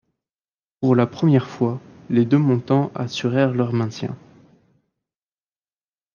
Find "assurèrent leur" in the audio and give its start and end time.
2.95-3.71